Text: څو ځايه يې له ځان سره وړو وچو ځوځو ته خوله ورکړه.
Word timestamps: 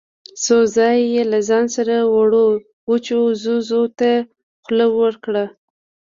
څو 0.43 0.57
ځايه 0.75 1.05
يې 1.13 1.23
له 1.31 1.39
ځان 1.49 1.65
سره 1.75 1.95
وړو 2.13 2.45
وچو 2.89 3.19
ځوځو 3.41 3.83
ته 3.99 4.11
خوله 4.63 4.87
ورکړه. 4.99 5.45